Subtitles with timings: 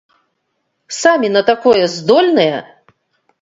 [1.01, 2.57] Самі на такое здольныя?